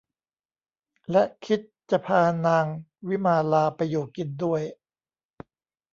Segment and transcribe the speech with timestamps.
[1.11, 2.65] และคิดจะพานาง
[3.09, 4.61] วิมาลาไปอยู่กินด้วย